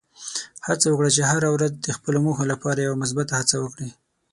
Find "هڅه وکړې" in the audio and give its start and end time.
3.39-3.89